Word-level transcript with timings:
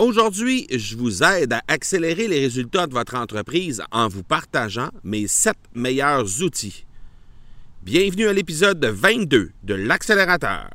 Aujourd'hui, 0.00 0.66
je 0.70 0.96
vous 0.96 1.22
aide 1.22 1.52
à 1.52 1.60
accélérer 1.68 2.26
les 2.26 2.40
résultats 2.40 2.86
de 2.86 2.94
votre 2.94 3.16
entreprise 3.16 3.82
en 3.92 4.08
vous 4.08 4.22
partageant 4.22 4.88
mes 5.04 5.28
7 5.28 5.54
meilleurs 5.74 6.42
outils. 6.42 6.86
Bienvenue 7.82 8.26
à 8.26 8.32
l'épisode 8.32 8.82
22 8.82 9.50
de 9.62 9.74
l'accélérateur. 9.74 10.70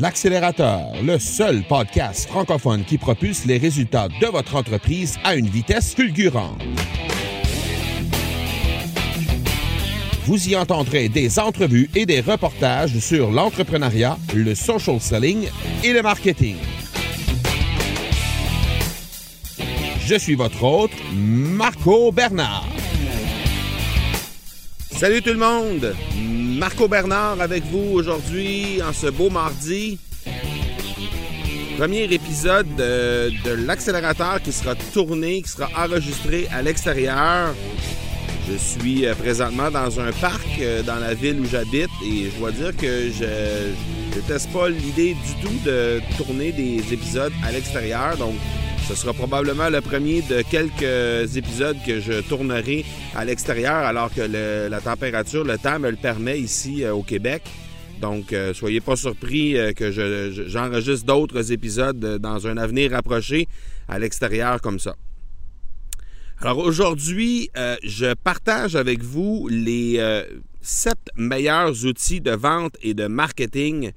L'accélérateur, 0.00 0.80
le 1.04 1.20
seul 1.20 1.62
podcast 1.68 2.28
francophone 2.28 2.84
qui 2.84 2.98
propulse 2.98 3.44
les 3.44 3.58
résultats 3.58 4.08
de 4.08 4.26
votre 4.26 4.56
entreprise 4.56 5.18
à 5.22 5.36
une 5.36 5.46
vitesse 5.46 5.94
fulgurante. 5.94 6.60
Vous 10.26 10.48
y 10.48 10.54
entendrez 10.54 11.08
des 11.08 11.38
entrevues 11.38 11.88
et 11.94 12.04
des 12.04 12.20
reportages 12.20 12.98
sur 12.98 13.30
l'entrepreneuriat, 13.30 14.18
le 14.34 14.54
social 14.54 15.00
selling 15.00 15.48
et 15.82 15.92
le 15.92 16.02
marketing. 16.02 16.56
Je 20.06 20.14
suis 20.16 20.34
votre 20.34 20.62
hôte, 20.62 20.90
Marco 21.14 22.12
Bernard. 22.12 22.68
Salut 24.90 25.22
tout 25.22 25.30
le 25.30 25.38
monde! 25.38 25.94
Marco 26.58 26.86
Bernard 26.86 27.40
avec 27.40 27.64
vous 27.64 27.94
aujourd'hui 27.94 28.82
en 28.82 28.92
ce 28.92 29.06
beau 29.06 29.30
mardi. 29.30 29.98
Premier 31.78 32.02
épisode 32.12 32.66
de, 32.76 33.32
de 33.42 33.52
l'accélérateur 33.52 34.42
qui 34.42 34.52
sera 34.52 34.74
tourné, 34.74 35.40
qui 35.40 35.48
sera 35.48 35.70
enregistré 35.82 36.46
à 36.52 36.60
l'extérieur. 36.60 37.54
Je 38.50 38.56
suis 38.56 39.06
euh, 39.06 39.14
présentement 39.14 39.70
dans 39.70 40.00
un 40.00 40.10
parc 40.12 40.46
euh, 40.60 40.82
dans 40.82 40.96
la 40.96 41.14
ville 41.14 41.38
où 41.40 41.44
j'habite 41.44 41.90
et 42.04 42.30
je 42.30 42.38
dois 42.38 42.50
dire 42.52 42.76
que 42.76 43.10
je 43.10 43.24
ne 44.16 44.52
pas 44.52 44.68
l'idée 44.68 45.14
du 45.14 45.34
tout 45.46 45.54
de 45.64 46.00
tourner 46.16 46.50
des 46.52 46.92
épisodes 46.92 47.32
à 47.44 47.52
l'extérieur. 47.52 48.16
Donc, 48.16 48.34
ce 48.88 48.94
sera 48.96 49.12
probablement 49.14 49.68
le 49.68 49.80
premier 49.80 50.22
de 50.22 50.42
quelques 50.42 51.36
épisodes 51.36 51.76
que 51.86 52.00
je 52.00 52.20
tournerai 52.22 52.84
à 53.14 53.24
l'extérieur 53.24 53.74
alors 53.76 54.12
que 54.12 54.22
la 54.68 54.80
température, 54.80 55.44
le 55.44 55.56
temps 55.58 55.78
me 55.78 55.90
le 55.90 55.96
permet 55.96 56.40
ici 56.40 56.82
euh, 56.82 56.92
au 56.92 57.02
Québec. 57.02 57.42
Donc, 58.00 58.32
euh, 58.32 58.52
soyez 58.54 58.80
pas 58.80 58.96
surpris 58.96 59.54
que 59.76 59.92
je- 59.92 60.32
je- 60.32 60.48
j'enregistre 60.48 61.04
d'autres 61.06 61.52
épisodes 61.52 61.98
dans 62.18 62.46
un 62.46 62.56
avenir 62.56 62.90
rapproché 62.92 63.46
à 63.88 63.98
l'extérieur 63.98 64.60
comme 64.60 64.80
ça. 64.80 64.96
Alors 66.42 66.56
aujourd'hui, 66.56 67.50
euh, 67.58 67.76
je 67.82 68.14
partage 68.14 68.74
avec 68.74 69.02
vous 69.02 69.46
les 69.50 69.96
euh, 69.98 70.24
sept 70.62 71.10
meilleurs 71.14 71.84
outils 71.84 72.22
de 72.22 72.30
vente 72.30 72.76
et 72.80 72.94
de 72.94 73.08
marketing 73.08 73.92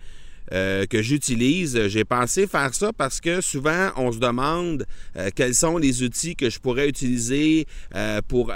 euh, 0.52 0.86
que 0.86 1.02
j'utilise. 1.02 1.88
J'ai 1.88 2.04
pensé 2.04 2.48
faire 2.48 2.74
ça 2.74 2.92
parce 2.94 3.22
que 3.22 3.42
souvent 3.42 3.90
on 3.96 4.12
se 4.12 4.20
demande 4.20 4.86
euh, 5.18 5.30
quels 5.34 5.56
sont 5.56 5.78
les 5.78 6.04
outils 6.04 6.36
que 6.36 6.50
je 6.50 6.60
pourrais 6.60 6.90
utiliser 6.90 7.66
euh, 7.96 8.22
pour 8.28 8.52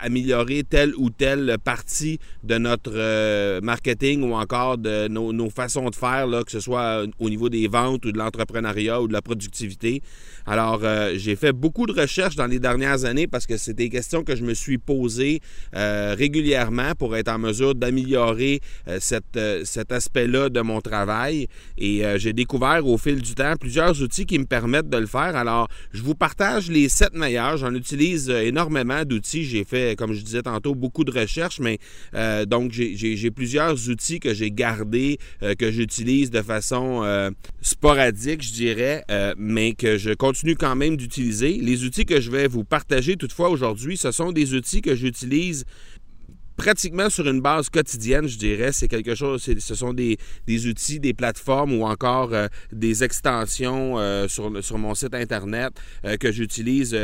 améliorer 0.00 0.62
telle 0.68 0.94
ou 0.96 1.10
telle 1.10 1.56
partie 1.62 2.18
de 2.44 2.58
notre 2.58 3.60
marketing 3.60 4.22
ou 4.22 4.34
encore 4.34 4.78
de 4.78 5.08
nos, 5.08 5.50
façons 5.50 5.90
de 5.90 5.94
faire, 5.94 6.26
là, 6.26 6.42
que 6.44 6.50
ce 6.50 6.60
soit 6.60 7.04
au 7.18 7.30
niveau 7.30 7.48
des 7.48 7.68
ventes 7.68 8.04
ou 8.04 8.12
de 8.12 8.18
l'entrepreneuriat 8.18 9.00
ou 9.00 9.08
de 9.08 9.12
la 9.12 9.22
productivité. 9.22 10.02
Alors, 10.46 10.82
j'ai 11.14 11.36
fait 11.36 11.52
beaucoup 11.52 11.86
de 11.86 11.92
recherches 11.92 12.36
dans 12.36 12.46
les 12.46 12.58
dernières 12.58 13.04
années 13.04 13.26
parce 13.26 13.46
que 13.46 13.56
c'est 13.56 13.74
des 13.74 13.88
questions 13.88 14.24
que 14.24 14.36
je 14.36 14.44
me 14.44 14.54
suis 14.54 14.78
posées 14.78 15.40
régulièrement 15.72 16.94
pour 16.98 17.16
être 17.16 17.28
en 17.28 17.38
mesure 17.38 17.74
d'améliorer 17.74 18.60
euh, 18.88 19.64
cet 19.64 19.92
aspect-là 19.92 20.48
de 20.48 20.60
mon 20.60 20.80
travail. 20.80 21.21
Et 21.30 22.04
euh, 22.04 22.18
j'ai 22.18 22.32
découvert 22.32 22.86
au 22.86 22.98
fil 22.98 23.20
du 23.20 23.34
temps 23.34 23.54
plusieurs 23.58 24.00
outils 24.02 24.26
qui 24.26 24.38
me 24.38 24.44
permettent 24.44 24.88
de 24.88 24.96
le 24.98 25.06
faire. 25.06 25.36
Alors, 25.36 25.68
je 25.92 26.02
vous 26.02 26.14
partage 26.14 26.70
les 26.70 26.88
sept 26.88 27.14
meilleurs. 27.14 27.56
J'en 27.56 27.74
utilise 27.74 28.30
euh, 28.30 28.40
énormément 28.42 29.04
d'outils. 29.04 29.44
J'ai 29.44 29.64
fait, 29.64 29.96
comme 29.96 30.12
je 30.12 30.22
disais 30.22 30.42
tantôt, 30.42 30.74
beaucoup 30.74 31.04
de 31.04 31.10
recherches, 31.10 31.60
mais 31.60 31.78
euh, 32.14 32.44
donc 32.44 32.72
j'ai- 32.72 33.30
plusieurs 33.30 33.88
outils 33.88 34.20
que 34.20 34.34
j'ai 34.34 34.50
gardés, 34.50 35.18
que 35.58 35.70
j'utilise 35.70 36.30
de 36.30 36.42
façon 36.42 37.02
sporadique, 37.60 38.42
je 38.42 38.52
dirais, 38.52 39.04
mais 39.38 39.72
que 39.72 39.96
je 39.96 40.10
continue 40.10 40.56
quand 40.56 40.76
même 40.76 40.96
d'utiliser. 40.96 41.58
Les 41.60 41.84
outils 41.84 42.04
que 42.04 42.20
je 42.20 42.30
vais 42.30 42.46
vous 42.48 42.64
partager 42.64 43.16
toutefois 43.16 43.48
aujourd'hui, 43.48 43.96
ce 43.96 44.10
sont 44.10 44.32
des 44.32 44.54
outils 44.54 44.82
que 44.82 44.94
j'utilise 44.94 45.64
pratiquement 46.56 47.10
sur 47.10 47.28
une 47.28 47.40
base 47.40 47.68
quotidienne, 47.68 48.26
je 48.26 48.38
dirais. 48.38 48.72
C'est 48.72 48.88
quelque 48.88 49.14
chose, 49.14 49.42
ce 49.42 49.74
sont 49.74 49.92
des, 49.92 50.18
outils, 50.66 51.00
des 51.00 51.14
plateformes 51.14 51.72
ou 51.72 51.84
encore 51.84 52.32
euh, 52.32 52.46
des 52.72 53.04
extensions 53.04 53.98
euh, 53.98 54.28
sur, 54.28 54.62
sur 54.62 54.78
mon 54.78 54.94
site 54.94 55.14
Internet 55.14 55.72
euh, 56.04 56.16
que 56.16 56.30
j'utilise 56.32 56.96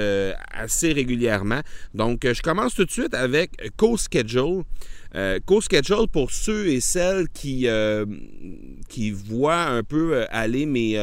assez 0.51 0.93
régulièrement. 0.93 1.61
Donc, 1.95 2.21
je 2.25 2.43
commence 2.43 2.75
tout 2.75 2.85
de 2.85 2.91
suite 2.91 3.15
avec 3.15 3.53
CoSchedule. 3.77 4.65
Euh, 5.15 5.39
CoSchedule, 5.47 6.07
pour 6.13 6.31
ceux 6.31 6.69
et 6.69 6.81
celles 6.81 7.29
qui, 7.29 7.67
euh, 7.67 8.05
voient 9.27 9.65
un 9.65 9.83
peu 9.83 10.15
euh, 10.15 10.25
aller 10.31 10.67
mes, 10.67 10.99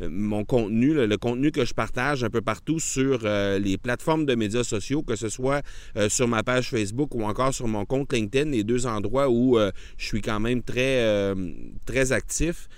mon 0.00 0.44
contenu, 0.44 0.92
le, 0.92 1.06
le 1.06 1.16
contenu 1.16 1.50
que 1.50 1.64
je 1.64 1.72
partage 1.72 2.24
un 2.24 2.30
peu 2.30 2.40
partout 2.40 2.80
sur 2.80 3.20
les 3.22 3.78
plateformes 3.78 4.26
de 4.26 4.34
médias 4.34 4.64
sociaux, 4.64 5.02
que 5.02 5.14
ce 5.14 5.28
soit 5.28 5.62
sur 6.08 6.26
ma 6.26 6.42
page 6.42 6.70
Facebook 6.70 7.14
ou 7.14 7.22
encore 7.22 7.54
sur 7.54 7.68
mon 7.68 7.84
compte 7.84 8.12
LinkedIn, 8.12 8.50
les 8.50 8.64
deux 8.64 8.86
endroits 8.86 9.30
où 9.30 9.58
je 9.96 10.04
suis 10.04 10.20
quand 10.20 10.40
même 10.40 10.62
très, 10.62 11.32
très 11.86 12.12
actif. 12.12 12.68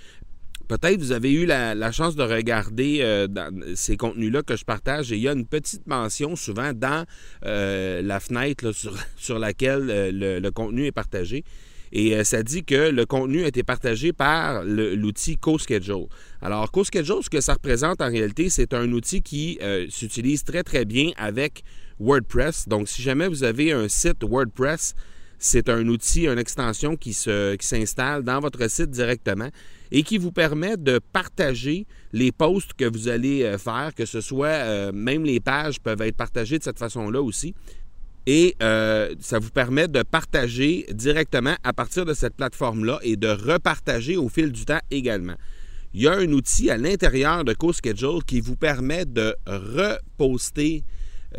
Peut-être 0.67 0.99
vous 0.99 1.11
avez 1.11 1.31
eu 1.31 1.45
la, 1.45 1.91
chance 1.91 2.15
de 2.15 2.23
regarder 2.23 2.99
euh, 3.01 3.27
ces 3.75 3.97
contenus-là 3.97 4.41
que 4.41 4.55
je 4.55 4.65
partage 4.65 5.11
et 5.11 5.15
il 5.15 5.21
y 5.21 5.27
a 5.27 5.33
une 5.33 5.45
petite 5.45 5.85
mention 5.87 6.35
souvent 6.35 6.73
dans 6.73 7.05
euh, 7.45 8.01
la 8.01 8.19
fenêtre 8.19 8.65
là, 8.65 8.73
sur, 8.73 8.95
sur 9.15 9.39
laquelle 9.39 9.89
euh, 9.89 10.11
le, 10.11 10.39
le 10.39 10.51
contenu 10.51 10.85
est 10.85 10.91
partagé. 10.91 11.43
Et 11.91 12.21
ça 12.25 12.43
dit 12.43 12.65
que 12.65 12.89
le 12.89 13.05
contenu 13.05 13.45
a 13.45 13.47
été 13.47 13.63
partagé 13.63 14.11
par 14.11 14.63
l'outil 14.65 15.37
CoSchedule. 15.37 16.07
Alors, 16.41 16.69
CoSchedule, 16.69 17.23
ce 17.23 17.29
que 17.29 17.39
ça 17.39 17.53
représente 17.53 18.01
en 18.01 18.09
réalité, 18.09 18.49
c'est 18.49 18.73
un 18.73 18.91
outil 18.91 19.21
qui 19.21 19.59
s'utilise 19.87 20.43
très, 20.43 20.63
très 20.63 20.83
bien 20.83 21.11
avec 21.15 21.63
WordPress. 21.99 22.67
Donc, 22.67 22.89
si 22.89 23.01
jamais 23.01 23.29
vous 23.29 23.45
avez 23.45 23.71
un 23.71 23.87
site 23.87 24.23
WordPress, 24.23 24.93
c'est 25.45 25.69
un 25.69 25.87
outil, 25.87 26.25
une 26.25 26.39
extension 26.39 26.97
qui 26.97 27.13
s'installe 27.13 28.23
dans 28.23 28.39
votre 28.39 28.67
site 28.67 28.89
directement 28.89 29.49
et 29.91 30.01
qui 30.01 30.17
vous 30.17 30.31
permet 30.31 30.75
de 30.75 30.99
partager 31.13 31.85
les 32.13 32.31
posts 32.31 32.73
que 32.73 32.85
vous 32.85 33.09
allez 33.09 33.43
euh, 33.43 33.59
faire, 33.59 33.93
que 33.95 34.05
ce 34.05 34.21
soit 34.21 34.47
euh, 34.47 34.91
même 34.91 35.23
les 35.23 35.39
pages 35.39 35.79
peuvent 35.79 36.01
être 36.01 36.17
partagées 36.17 36.57
de 36.57 36.63
cette 36.63 36.79
façon-là 36.79 37.21
aussi. 37.21 37.53
Et 38.25 38.55
euh, 38.63 39.13
ça 39.19 39.37
vous 39.37 39.51
permet 39.51 39.87
de 39.87 40.01
partager 40.01 40.87
directement 40.91 41.55
à 41.63 41.73
partir 41.73 42.05
de 42.05 42.15
cette 42.15 42.35
plateforme-là 42.35 42.97
et 43.03 43.15
de 43.15 43.27
repartager 43.27 44.17
au 44.17 44.29
fil 44.29 44.51
du 44.51 44.65
temps 44.65 44.81
également. 44.89 45.35
Il 45.93 46.01
y 46.01 46.07
a 46.07 46.13
un 46.13 46.31
outil 46.31 46.71
à 46.71 46.77
l'intérieur 46.77 47.43
de 47.43 47.53
CoSchedule 47.53 48.23
qui 48.25 48.41
vous 48.41 48.55
permet 48.55 49.05
de 49.05 49.35
reposter 49.45 50.83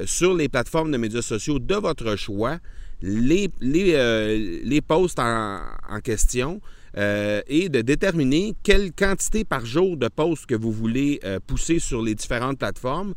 sur 0.05 0.33
les 0.33 0.49
plateformes 0.49 0.93
de 0.93 0.97
médias 0.97 1.23
sociaux 1.23 1.59
de 1.59 1.75
votre 1.75 2.15
choix 2.15 2.61
les, 3.03 3.51
les, 3.61 4.81
posts 4.81 5.19
en 5.19 6.01
question 6.03 6.61
euh, 6.97 7.43
et 7.47 7.69
de 7.69 7.83
déterminer 7.83 8.55
quelle 8.63 8.93
quantité 8.93 9.45
par 9.45 9.67
jour 9.67 9.99
de 9.99 10.09
posts 10.09 10.47
que 10.47 10.55
vous 10.55 10.73
voulez 10.73 11.21
euh, 11.25 11.39
pousser 11.47 11.79
sur 11.79 12.03
les 12.03 12.15
différentes 12.15 12.59
plateformes. 12.59 13.13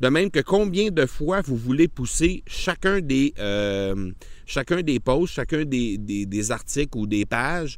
De 0.00 0.08
même 0.08 0.30
que 0.30 0.40
combien 0.40 0.90
de 0.90 1.06
fois 1.06 1.40
vous 1.42 1.56
voulez 1.56 1.86
pousser 1.86 2.42
chacun 2.46 3.00
des, 3.00 3.34
euh, 3.38 4.10
chacun 4.50 4.82
des 4.82 5.00
posts, 5.00 5.34
chacun 5.34 5.64
des, 5.64 5.96
des, 5.98 6.50
articles 6.50 6.96
ou 6.98 7.06
des 7.06 7.24
pages 7.24 7.76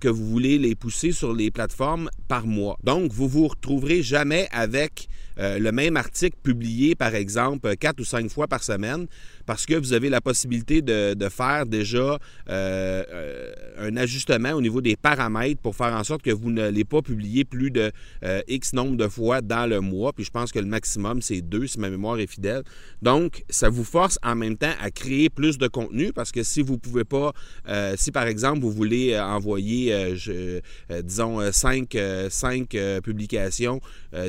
que 0.00 0.08
vous 0.08 0.26
voulez 0.26 0.58
les 0.58 0.74
pousser 0.74 1.12
sur 1.12 1.34
les 1.34 1.50
plateformes 1.50 2.08
par 2.28 2.46
mois. 2.46 2.78
Donc, 2.82 3.12
vous 3.12 3.28
vous 3.28 3.48
retrouverez 3.48 4.02
jamais 4.02 4.48
avec 4.52 5.08
le 5.36 5.70
même 5.70 5.96
article 5.96 6.36
publié, 6.42 6.94
par 6.94 7.14
exemple, 7.14 7.76
quatre 7.76 8.00
ou 8.00 8.04
cinq 8.04 8.30
fois 8.30 8.46
par 8.46 8.62
semaine 8.62 9.06
parce 9.46 9.64
que 9.64 9.74
vous 9.74 9.92
avez 9.92 10.10
la 10.10 10.20
possibilité 10.20 10.82
de, 10.82 11.28
faire 11.30 11.66
déjà 11.66 11.98
euh, 11.98 12.18
euh, 12.48 13.52
un 13.78 13.96
ajustement 13.96 14.52
au 14.52 14.60
niveau 14.60 14.80
des 14.80 14.96
paramètres 14.96 15.60
pour 15.60 15.74
faire 15.74 15.92
en 15.92 16.04
sorte 16.04 16.22
que 16.22 16.30
vous 16.30 16.50
ne 16.50 16.68
l'ayez 16.68 16.84
pas 16.84 17.02
publié 17.02 17.44
plus 17.44 17.70
de 17.70 17.90
euh, 18.24 18.40
X 18.48 18.72
nombre 18.72 18.96
de 18.96 19.08
fois 19.08 19.40
dans 19.40 19.68
le 19.68 19.80
mois. 19.80 20.12
Puis 20.12 20.24
je 20.24 20.30
pense 20.30 20.52
que 20.52 20.58
le 20.58 20.66
maximum, 20.66 21.22
c'est 21.22 21.40
deux, 21.40 21.66
si 21.66 21.78
ma 21.80 21.90
mémoire 21.90 22.18
est 22.18 22.26
fidèle. 22.26 22.62
Donc, 23.02 23.44
ça 23.48 23.68
vous 23.68 23.84
force 23.84 24.18
en 24.22 24.34
même 24.34 24.56
temps 24.56 24.74
à 24.80 24.90
créer 24.90 25.30
plus 25.30 25.58
de 25.58 25.68
contenu 25.68 26.05
parce 26.14 26.32
que 26.32 26.42
si 26.42 26.62
vous 26.62 26.78
pouvez 26.78 27.04
pas, 27.04 27.32
si 27.96 28.12
par 28.12 28.26
exemple, 28.26 28.60
vous 28.60 28.70
voulez 28.70 29.18
envoyer, 29.18 30.14
disons, 31.04 31.52
cinq, 31.52 31.96
cinq 32.30 32.76
publications 33.02 33.80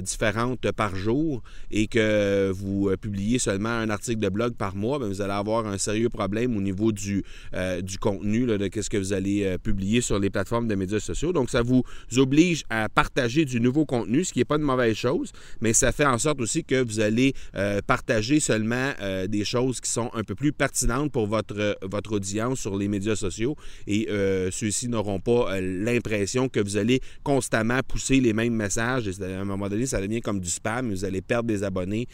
différentes 0.02 0.72
par 0.72 0.96
jour 0.96 1.42
et 1.72 1.88
que 1.88 2.52
vous 2.52 2.90
publiez 3.00 3.40
seulement 3.40 3.70
un 3.70 3.90
article 3.90 4.20
de 4.20 4.30
blog 4.30 4.54
par 4.54 4.76
mois, 4.76 5.00
ben, 5.00 5.08
vous 5.08 5.22
allez 5.22 5.34
avoir 5.34 5.68
un 5.68 5.78
sérieux 5.78 6.10
problème 6.10 6.56
au 6.58 6.62
niveau 6.62 6.92
du, 6.92 7.24
euh, 7.54 7.82
du 7.82 7.98
contenu, 7.98 8.46
de 8.46 8.70
ce 8.82 8.90
que 8.90 8.98
vous 8.98 9.14
allez 9.14 9.44
euh, 9.46 9.58
publier 9.58 10.02
sur 10.02 10.20
les 10.20 10.30
plateformes 10.30 10.68
de 10.68 10.76
médias 10.76 11.00
sociaux. 11.00 11.34
Donc, 11.34 11.50
ça 11.50 11.62
vous 11.62 11.84
oblige 12.18 12.64
à 12.70 12.90
partager 12.90 13.46
du 13.46 13.60
nouveau 13.60 13.86
contenu, 13.86 14.24
ce 14.24 14.34
qui 14.34 14.40
n'est 14.40 14.46
pas 14.46 14.58
une 14.58 14.64
mauvaise 14.64 14.96
chose, 14.96 15.32
mais 15.62 15.74
ça 15.74 15.92
fait 15.92 16.06
en 16.06 16.18
sorte 16.18 16.42
aussi 16.42 16.64
que 16.64 16.84
vous 16.84 17.00
allez 17.00 17.34
euh, 17.56 17.82
partager 17.86 18.40
seulement 18.40 18.92
des 19.28 19.46
choses 19.46 19.82
qui 19.82 19.90
sont 19.90 20.10
un 20.14 20.24
peu 20.24 20.36
plus 20.36 20.52
pertinentes 20.52 21.12
pour 21.12 21.28
votre, 21.28 21.67
votre 21.82 22.14
audience 22.14 22.60
sur 22.60 22.78
les 22.78 22.88
médias 22.88 23.16
sociaux 23.16 23.56
et 23.88 24.08
ceux-ci 24.52 24.90
n'auront 24.90 25.20
pas 25.20 25.60
l'impression 25.62 26.50
que 26.50 26.60
vous 26.60 26.78
allez 26.78 27.02
constamment 27.24 27.80
pousser 27.88 28.20
les 28.20 28.34
mêmes 28.34 28.54
messages. 28.54 29.08
Et 29.08 29.24
à 29.24 29.42
un 29.42 29.46
moment 29.46 29.70
donné, 29.70 29.86
ça 29.86 30.02
devient 30.02 30.22
comme 30.22 30.40
du 30.40 30.50
spam. 30.50 30.90
Vous 30.90 31.06
allez 31.06 31.22
perdre 31.22 31.48
des 31.48 31.64
abonnés 31.64 32.08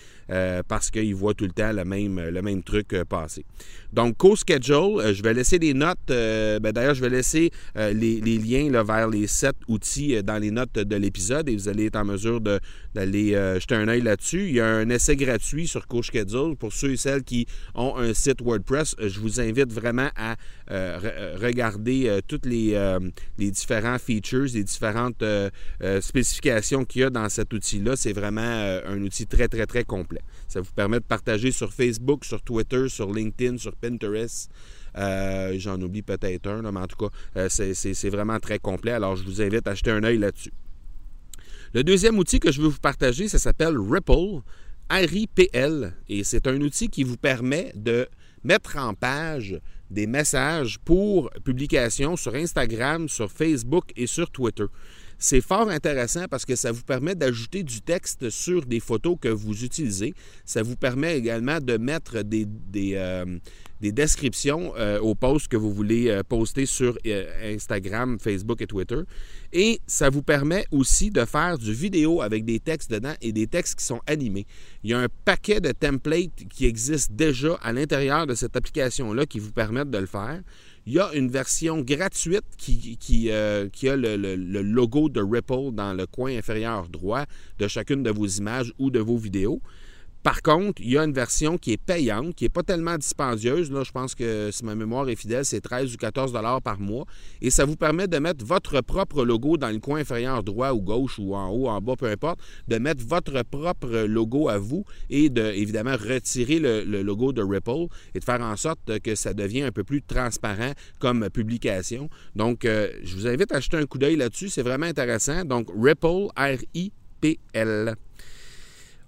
parce 0.67 0.91
qu'ils 0.91 1.15
voient 1.15 1.33
tout 1.33 1.45
le 1.45 1.51
temps 1.51 1.71
le 1.71 1.85
même, 1.85 2.19
le 2.19 2.41
même 2.41 2.63
truc 2.63 2.93
euh, 2.93 3.05
passé. 3.05 3.45
Donc, 3.93 4.17
co-schedule, 4.17 4.99
euh, 4.99 5.13
je 5.13 5.21
vais 5.21 5.35
laisser 5.35 5.59
les 5.59 5.75
notes. 5.75 5.99
Euh, 6.09 6.59
ben, 6.59 6.71
d'ailleurs, 6.71 6.95
je 6.95 7.01
vais 7.01 7.09
laisser 7.09 7.51
les, 7.75 8.19
liens 8.19 8.83
vers 8.83 9.07
les 9.07 9.27
sept 9.27 9.55
outils 9.67 10.21
dans 10.23 10.37
les 10.37 10.49
notes 10.49 10.73
de 10.73 10.95
l'épisode 10.95 11.47
et 11.47 11.55
vous 11.55 11.69
allez 11.69 11.85
être 11.85 11.95
en 11.95 12.05
mesure 12.05 12.41
d'aller 12.41 13.31
jeter 13.59 13.75
un 13.75 13.87
œil 13.87 14.01
là-dessus. 14.01 14.47
Il 14.47 14.55
y 14.55 14.59
a 14.59 14.67
un 14.67 14.89
essai 14.89 15.15
gratuit 15.15 15.67
sur 15.67 15.87
CoSchedule 15.87 16.55
pour 16.57 16.73
ceux 16.73 16.91
et 16.91 16.97
celles 16.97 17.23
qui 17.23 17.45
ont 17.75 17.95
un 17.97 18.13
site 18.13 18.41
WordPress. 18.41 18.95
Je 18.99 19.19
vous 19.19 19.39
invite 19.39 19.71
vraiment 19.71 20.09
à 20.15 20.35
regarder 21.37 22.19
toutes 22.27 22.45
les, 22.45 22.77
les, 23.37 23.51
différents 23.51 23.99
features, 23.99 24.47
les 24.53 24.63
différentes 24.63 25.23
spécifications 26.01 26.85
qu'il 26.85 27.01
y 27.01 27.03
a 27.03 27.09
dans 27.09 27.29
cet 27.29 27.53
outil-là. 27.53 27.95
C'est 27.95 28.13
vraiment 28.13 28.41
un 28.41 29.01
outil 29.01 29.27
très, 29.27 29.47
très, 29.47 29.65
très 29.65 29.83
complet. 29.83 30.21
Ça 30.47 30.61
vous 30.61 30.71
permet 30.75 30.99
de 30.99 31.05
partager 31.05 31.51
sur 31.51 31.73
Facebook, 31.73 32.25
sur 32.25 32.41
Twitter, 32.41 32.89
sur 32.89 33.11
LinkedIn, 33.11 33.57
sur 33.57 33.75
Pinterest. 33.83 34.49
Euh, 34.97 35.55
j'en 35.57 35.79
oublie 35.81 36.01
peut-être 36.01 36.47
un, 36.47 36.71
mais 36.71 36.79
en 36.79 36.87
tout 36.87 36.97
cas, 36.97 37.09
euh, 37.37 37.47
c'est 37.49 38.09
vraiment 38.09 38.39
très 38.39 38.59
complet. 38.59 38.91
Alors, 38.91 39.15
je 39.15 39.23
vous 39.23 39.41
invite 39.41 39.67
à 39.67 39.71
acheter 39.71 39.91
un 39.91 40.03
œil 40.03 40.17
là-dessus. 40.17 40.53
Le 41.73 41.83
deuxième 41.83 42.17
outil 42.19 42.39
que 42.39 42.51
je 42.51 42.61
veux 42.61 42.67
vous 42.67 42.79
partager, 42.79 43.27
ça 43.27 43.39
s'appelle 43.39 43.75
Ripple, 43.77 44.41
R-I-P-L, 44.91 45.93
et 46.07 46.23
c'est 46.23 46.47
un 46.47 46.61
outil 46.61 46.87
qui 46.87 47.03
vous 47.03 47.17
permet 47.17 47.71
de 47.75 48.07
mettre 48.43 48.77
en 48.77 48.93
page 48.93 49.59
des 49.89 50.05
messages 50.05 50.79
pour 50.79 51.31
publication 51.43 52.15
sur 52.15 52.35
Instagram, 52.35 53.09
sur 53.09 53.31
Facebook 53.31 53.85
et 53.95 54.07
sur 54.07 54.29
Twitter. 54.29 54.65
C'est 55.25 55.39
fort 55.39 55.69
intéressant 55.69 56.25
parce 56.29 56.43
que 56.43 56.57
ça 56.57 56.73
vous 56.73 56.81
permet 56.81 57.15
d'ajouter 57.15 57.63
du 57.63 57.79
texte 57.79 58.29
sur 58.29 58.65
des 58.65 58.81
photos 58.81 59.15
que 59.21 59.29
vous 59.29 59.63
utilisez. 59.63 60.13
Ça 60.43 60.63
vous 60.63 60.75
permet 60.75 61.17
également 61.17 61.61
de 61.61 61.77
mettre 61.77 62.23
des, 62.23 62.45
euh, 62.95 63.39
descriptions 63.79 64.73
euh, 64.75 64.99
aux 64.99 65.15
posts 65.15 65.47
que 65.47 65.55
vous 65.55 65.71
voulez 65.71 66.09
euh, 66.09 66.23
poster 66.27 66.65
sur 66.65 66.97
Instagram, 67.41 68.19
Facebook 68.19 68.61
et 68.61 68.67
Twitter. 68.67 68.99
Et 69.53 69.79
ça 69.87 70.09
vous 70.09 70.23
permet 70.23 70.65
aussi 70.71 71.09
de 71.09 71.23
faire 71.23 71.57
du 71.57 71.71
vidéo 71.71 72.21
avec 72.21 72.43
des 72.43 72.59
textes 72.59 72.91
dedans 72.91 73.13
et 73.21 73.31
des 73.31 73.47
textes 73.47 73.79
qui 73.79 73.85
sont 73.85 74.01
animés. 74.05 74.45
Il 74.83 74.89
y 74.89 74.93
a 74.93 74.99
un 74.99 75.07
paquet 75.23 75.61
de 75.61 75.71
templates 75.71 76.35
qui 76.49 76.65
existent 76.65 77.13
déjà 77.15 77.53
à 77.61 77.71
l'intérieur 77.71 78.27
de 78.27 78.35
cette 78.35 78.57
application-là 78.57 79.25
qui 79.25 79.39
vous 79.39 79.53
permettent 79.53 79.89
de 79.89 79.99
le 79.99 80.05
faire. 80.05 80.41
Il 80.85 80.93
y 80.93 80.99
a 80.99 81.13
une 81.13 81.29
version 81.29 81.79
gratuite 81.79 82.43
qui, 82.57 83.29
euh, 83.29 83.69
a 83.83 83.95
le, 83.95 84.35
logo 84.61 85.07
de 85.07 85.21
Ripple 85.21 85.71
dans 85.71 85.93
le 85.93 86.05
coin 86.05 86.37
inférieur 86.37 86.89
droit 86.89 87.25
de 87.57 87.69
chacune 87.69 88.03
de 88.03 88.11
vos 88.11 88.27
images 88.27 88.73
ou 88.77 88.91
de 88.91 88.99
vos 88.99 89.17
vidéos. 89.17 89.61
Par 90.23 90.41
contre, 90.41 90.81
il 90.81 90.91
y 90.91 90.97
a 90.97 91.03
une 91.03 91.11
version 91.11 91.57
qui 91.57 91.73
est 91.73 91.77
payante, 91.77 92.33
qui 92.33 92.45
n'est 92.45 92.49
pas 92.49 92.63
tellement 92.63 92.97
dispendieuse. 92.97 93.69
Là, 93.69 93.83
je 93.83 93.91
pense 93.91 94.15
que 94.15 94.51
si 94.51 94.63
ma 94.63 94.73
mémoire 94.73 95.09
est 95.09 95.17
fidèle, 95.17 95.43
c'est 95.43 95.59
13 95.59 95.93
ou 95.93 95.97
14 95.97 96.31
dollars 96.31 96.61
par 96.61 96.79
mois. 96.79 97.05
Et 97.41 97.49
ça 97.49 97.65
vous 97.65 97.75
permet 97.75 98.07
de 98.07 98.17
mettre 98.19 98.45
votre 98.45 98.79
propre 98.79 99.25
logo 99.25 99.57
dans 99.57 99.69
le 99.69 99.79
coin 99.79 99.99
inférieur 99.99 100.41
droit 100.41 100.71
ou 100.71 100.79
gauche 100.79 101.19
ou 101.19 101.35
en 101.35 101.49
haut, 101.49 101.67
en 101.67 101.81
bas, 101.81 101.95
peu 101.97 102.05
importe, 102.05 102.39
de 102.69 102.77
mettre 102.77 103.03
votre 103.05 103.43
propre 103.43 104.05
logo 104.07 104.47
à 104.47 104.57
vous 104.57 104.85
et 105.09 105.29
de, 105.29 105.41
évidemment, 105.41 105.97
retirer 105.97 106.59
le, 106.59 107.03
logo 107.03 107.33
de 107.33 107.41
Ripple 107.41 107.93
et 108.15 108.19
de 108.19 108.23
faire 108.23 108.39
en 108.39 108.55
sorte 108.55 108.99
que 108.99 109.15
ça 109.15 109.33
devienne 109.33 109.65
un 109.65 109.71
peu 109.71 109.83
plus 109.83 110.01
transparent 110.01 110.71
comme 110.99 111.29
publication. 111.31 112.09
Donc, 112.33 112.63
euh, 112.63 112.89
je 113.03 113.13
vous 113.15 113.27
invite 113.27 113.51
à 113.51 113.59
jeter 113.59 113.75
un 113.75 113.85
coup 113.85 113.97
d'œil 113.97 114.15
là-dessus. 114.15 114.47
C'est 114.47 114.61
vraiment 114.61 114.85
intéressant. 114.85 115.43
Donc, 115.43 115.67
Ripple, 115.75 116.27
R-I-P-L. 116.37 117.95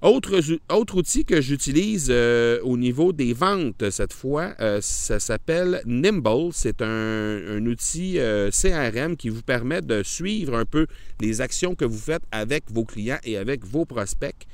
Autre, 0.05 0.95
outil 0.95 1.25
que 1.25 1.41
j'utilise 1.41 2.09
euh, 2.11 2.59
au 2.61 2.77
niveau 2.77 3.11
des 3.11 3.33
ventes 3.33 3.89
cette 3.89 4.13
fois, 4.13 4.53
euh, 4.59 4.77
ça 4.79 5.19
s'appelle 5.19 5.81
Nimble. 5.87 6.51
C'est 6.53 6.83
un, 6.83 7.65
outil 7.65 8.19
euh, 8.19 8.51
CRM 8.51 9.17
qui 9.17 9.29
vous 9.29 9.41
permet 9.41 9.81
de 9.81 10.03
suivre 10.03 10.55
un 10.55 10.65
peu 10.65 10.85
les 11.21 11.41
actions 11.41 11.73
que 11.73 11.85
vous 11.85 11.97
faites 11.97 12.21
avec 12.31 12.65
vos 12.71 12.85
clients 12.85 13.17
et 13.23 13.35
avec 13.35 13.65
vos 13.65 13.85
prospects. 13.85 14.45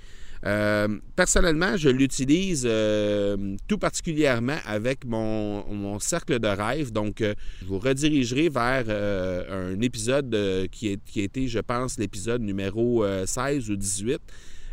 personnellement, 1.18 1.76
je 1.76 1.90
l'utilise 1.90 2.64
tout 3.68 3.78
particulièrement 3.78 4.58
avec 4.66 5.04
mon, 5.04 6.00
cercle 6.00 6.40
de 6.40 6.48
rêve. 6.48 6.94
Donc, 6.94 7.16
je 7.20 7.66
vous 7.66 7.78
redirigerai 7.78 8.48
vers 8.48 8.86
un 9.50 9.82
épisode 9.82 10.34
qui, 10.72 10.98
qui 11.06 11.20
a 11.20 11.24
été, 11.24 11.50
je 11.50 11.60
pense, 11.60 12.00
l'épisode 12.00 12.42
numéro 12.42 13.06
16 13.26 13.70
ou 13.70 13.76
18 13.76 14.22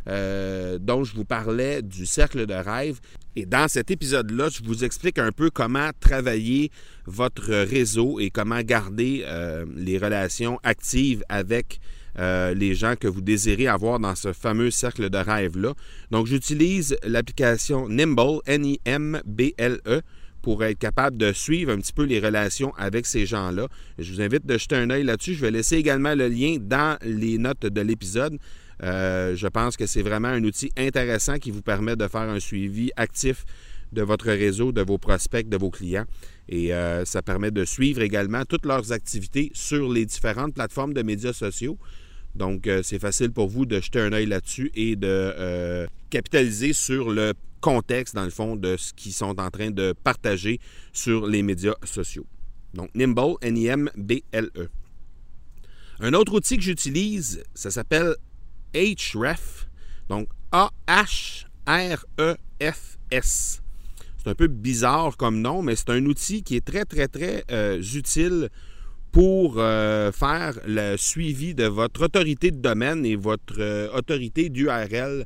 euh, 0.08 0.78
dont 0.80 1.04
je 1.04 1.14
vous 1.14 1.24
parlais 1.24 1.82
du 1.82 2.06
cercle 2.06 2.46
de 2.46 2.54
rêve. 2.54 2.98
Et 3.36 3.46
dans 3.46 3.68
cet 3.68 3.90
épisode-là, 3.90 4.48
je 4.48 4.62
vous 4.62 4.84
explique 4.84 5.18
un 5.18 5.32
peu 5.32 5.50
comment 5.50 5.90
travailler 6.00 6.70
votre 7.06 7.52
réseau 7.52 8.18
et 8.18 8.30
comment 8.30 8.60
garder 8.62 9.24
euh, 9.26 9.66
les 9.76 9.98
relations 9.98 10.58
actives 10.62 11.22
avec 11.28 11.80
euh, 12.18 12.54
les 12.54 12.74
gens 12.74 12.96
que 12.96 13.06
vous 13.06 13.20
désirez 13.20 13.68
avoir 13.68 14.00
dans 14.00 14.14
ce 14.14 14.32
fameux 14.32 14.70
cercle 14.70 15.10
de 15.10 15.18
rêve-là. 15.18 15.74
Donc, 16.10 16.26
j'utilise 16.26 16.96
l'application 17.04 17.88
Nimble, 17.88 18.40
N-I-M-B-L-E, 18.46 20.00
pour 20.42 20.64
être 20.64 20.78
capable 20.78 21.16
de 21.16 21.32
suivre 21.32 21.72
un 21.72 21.76
petit 21.76 21.92
peu 21.92 22.04
les 22.04 22.20
relations 22.20 22.72
avec 22.76 23.06
ces 23.06 23.26
gens-là. 23.26 23.68
Je 23.98 24.12
vous 24.12 24.20
invite 24.20 24.46
de 24.46 24.56
jeter 24.56 24.76
un 24.76 24.88
œil 24.90 25.04
là-dessus. 25.04 25.34
Je 25.34 25.40
vais 25.40 25.50
laisser 25.50 25.76
également 25.76 26.14
le 26.14 26.28
lien 26.28 26.56
dans 26.60 26.96
les 27.02 27.38
notes 27.38 27.66
de 27.66 27.80
l'épisode. 27.80 28.38
Euh, 28.82 29.34
je 29.34 29.46
pense 29.46 29.76
que 29.76 29.86
c'est 29.86 30.02
vraiment 30.02 30.28
un 30.28 30.42
outil 30.44 30.70
intéressant 30.76 31.38
qui 31.38 31.50
vous 31.50 31.62
permet 31.62 31.96
de 31.96 32.06
faire 32.08 32.22
un 32.22 32.40
suivi 32.40 32.90
actif 32.96 33.44
de 33.92 34.02
votre 34.02 34.26
réseau, 34.26 34.70
de 34.70 34.82
vos 34.82 34.98
prospects, 34.98 35.48
de 35.48 35.56
vos 35.56 35.70
clients. 35.70 36.04
Et 36.48 36.74
euh, 36.74 37.04
ça 37.04 37.22
permet 37.22 37.50
de 37.50 37.64
suivre 37.64 38.02
également 38.02 38.44
toutes 38.44 38.66
leurs 38.66 38.92
activités 38.92 39.50
sur 39.54 39.90
les 39.90 40.06
différentes 40.06 40.54
plateformes 40.54 40.92
de 40.92 41.02
médias 41.02 41.32
sociaux. 41.32 41.78
Donc, 42.34 42.66
euh, 42.66 42.82
c'est 42.82 42.98
facile 42.98 43.32
pour 43.32 43.48
vous 43.48 43.66
de 43.66 43.80
jeter 43.80 44.00
un 44.00 44.12
œil 44.12 44.26
là-dessus 44.26 44.70
et 44.74 44.96
de 44.96 45.88
capitaliser 46.10 46.72
sur 46.72 47.10
le 47.10 47.32
contexte, 47.60 48.14
dans 48.14 48.24
le 48.24 48.30
fond, 48.30 48.54
de 48.54 48.76
ce 48.76 48.92
qu'ils 48.92 49.12
sont 49.12 49.40
en 49.40 49.50
train 49.50 49.70
de 49.70 49.94
partager 50.04 50.60
sur 50.92 51.26
les 51.26 51.42
médias 51.42 51.74
sociaux. 51.84 52.26
Donc, 52.74 52.90
Nimble, 52.94 53.34
N-I-M-B-L-E. 53.40 54.68
Un 56.00 56.12
autre 56.12 56.34
outil 56.34 56.56
que 56.56 56.62
j'utilise, 56.62 57.42
ça 57.54 57.70
s'appelle 57.70 58.14
Href. 58.74 59.68
Donc, 60.08 60.28
A-H-R-E-F-S. 60.52 61.46
C'est 64.18 64.30
un 64.30 64.34
peu 64.34 64.48
bizarre 64.48 65.16
comme 65.16 65.40
nom, 65.40 65.62
mais 65.62 65.76
c'est 65.76 65.90
un 65.90 66.04
outil 66.06 66.42
qui 66.42 66.56
est 66.56 66.64
très, 66.64 66.84
très, 66.84 67.08
très 67.08 67.44
euh, 67.50 67.80
utile 67.80 68.48
pour 69.12 69.54
euh, 69.56 70.12
faire 70.12 70.58
le 70.66 70.96
suivi 70.96 71.54
de 71.54 71.64
votre 71.64 72.04
autorité 72.04 72.50
de 72.50 72.58
domaine 72.58 73.06
et 73.06 73.16
votre 73.16 73.58
euh, 73.58 73.88
autorité 73.96 74.48
d'URL 74.48 75.24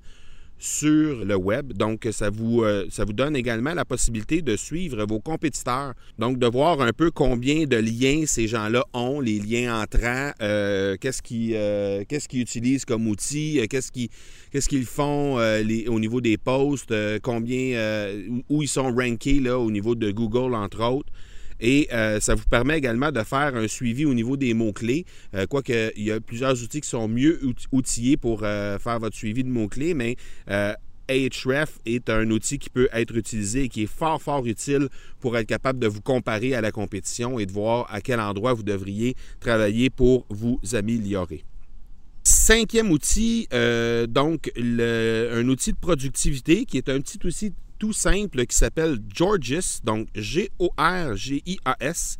sur 0.62 1.24
le 1.24 1.34
web. 1.34 1.72
Donc, 1.72 2.06
ça 2.12 2.30
vous, 2.30 2.62
euh, 2.62 2.86
ça 2.88 3.04
vous 3.04 3.12
donne 3.12 3.34
également 3.34 3.74
la 3.74 3.84
possibilité 3.84 4.42
de 4.42 4.54
suivre 4.54 5.04
vos 5.06 5.18
compétiteurs. 5.18 5.94
Donc, 6.20 6.38
de 6.38 6.46
voir 6.46 6.80
un 6.80 6.92
peu 6.92 7.10
combien 7.10 7.64
de 7.64 7.76
liens 7.76 8.26
ces 8.26 8.46
gens-là 8.46 8.84
ont, 8.94 9.18
les 9.18 9.40
liens 9.40 9.82
entrants, 9.82 10.30
euh, 10.40 10.96
qu'est-ce 11.00 11.20
qu'ils 11.20 11.54
euh, 11.56 12.04
qu'est-ce 12.08 12.28
qu'ils 12.28 12.42
utilisent 12.42 12.84
comme 12.84 13.08
outil, 13.08 13.60
qu'est-ce 13.68 13.90
qu'ils 13.90 14.86
font 14.86 15.34
au 15.34 15.98
niveau 15.98 16.20
des 16.20 16.38
posts, 16.38 16.94
combien, 17.22 18.08
où 18.48 18.62
ils 18.62 18.68
sont 18.68 18.94
rankés 18.94 19.40
là, 19.40 19.58
au 19.58 19.70
niveau 19.72 19.96
de 19.96 20.12
Google, 20.12 20.54
entre 20.54 20.84
autres. 20.84 21.12
Et 21.62 21.88
euh, 21.92 22.18
ça 22.18 22.34
vous 22.34 22.44
permet 22.44 22.76
également 22.76 23.12
de 23.12 23.22
faire 23.22 23.54
un 23.54 23.68
suivi 23.68 24.04
au 24.04 24.12
niveau 24.12 24.36
des 24.36 24.52
mots-clés. 24.52 25.06
Euh, 25.34 25.46
quoique, 25.46 25.92
il 25.96 26.02
y 26.02 26.10
a 26.10 26.20
plusieurs 26.20 26.60
outils 26.60 26.80
qui 26.80 26.88
sont 26.88 27.06
mieux 27.06 27.40
outillés 27.70 28.16
pour 28.16 28.40
euh, 28.42 28.78
faire 28.80 28.98
votre 28.98 29.16
suivi 29.16 29.44
de 29.44 29.48
mots-clés, 29.48 29.94
mais 29.94 30.16
Ahref 31.08 31.78
est 31.86 32.10
un 32.10 32.28
outil 32.30 32.58
qui 32.58 32.68
peut 32.68 32.88
être 32.92 33.16
utilisé 33.16 33.64
et 33.64 33.68
qui 33.68 33.84
est 33.84 33.86
fort, 33.86 34.20
fort 34.20 34.44
utile 34.44 34.88
pour 35.20 35.36
être 35.36 35.46
capable 35.46 35.78
de 35.78 35.86
vous 35.86 36.00
comparer 36.00 36.54
à 36.54 36.60
la 36.60 36.72
compétition 36.72 37.38
et 37.38 37.46
de 37.46 37.52
voir 37.52 37.86
à 37.92 38.00
quel 38.00 38.18
endroit 38.18 38.54
vous 38.54 38.64
devriez 38.64 39.14
travailler 39.38 39.88
pour 39.88 40.26
vous 40.30 40.58
améliorer. 40.72 41.44
Cinquième 42.24 42.90
outil, 42.90 43.46
donc 44.08 44.50
un 44.56 45.48
outil 45.48 45.72
de 45.72 45.78
productivité 45.78 46.64
qui 46.64 46.78
est 46.78 46.88
un 46.88 47.00
petit 47.00 47.18
outil 47.24 47.52
tout 47.82 47.92
simple 47.92 48.46
qui 48.46 48.56
s'appelle 48.56 48.98
Georgis, 49.12 49.80
donc 49.82 50.06
G-O-R-G-I-A-S. 50.14 52.16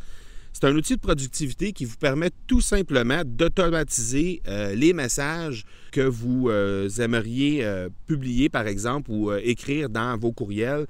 C'est 0.52 0.64
un 0.64 0.74
outil 0.74 0.96
de 0.96 1.00
productivité 1.00 1.72
qui 1.72 1.84
vous 1.84 1.98
permet 1.98 2.30
tout 2.48 2.60
simplement 2.60 3.22
d'automatiser 3.24 4.42
euh, 4.48 4.74
les 4.74 4.92
messages 4.92 5.62
que 5.92 6.00
vous 6.00 6.48
euh, 6.48 6.88
aimeriez 6.98 7.64
euh, 7.64 7.88
publier, 8.08 8.48
par 8.48 8.66
exemple, 8.66 9.12
ou 9.12 9.32
écrire 9.34 9.88
dans 9.88 10.18
vos 10.18 10.32
courriels 10.32 10.86